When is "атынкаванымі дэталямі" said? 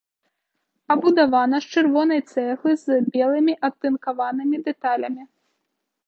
3.67-5.23